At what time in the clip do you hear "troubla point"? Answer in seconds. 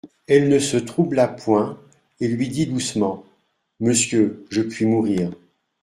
0.77-1.79